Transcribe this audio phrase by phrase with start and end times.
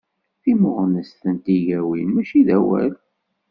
[0.43, 2.93] Timmuɣnest d tigawin mačči d awal.